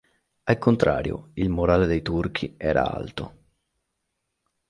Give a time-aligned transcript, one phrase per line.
[0.45, 3.35] Al contrario il morale dei turchi era alto.